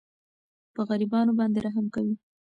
په 0.73 0.81
غریبانو 0.89 1.31
باندې 1.39 1.59
رحم 1.65 1.85
کوئ. 1.95 2.11